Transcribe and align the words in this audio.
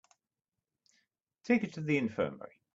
Take 1.43 1.61
her 1.61 1.67
to 1.67 1.81
the 1.81 1.97
infirmary. 1.99 2.59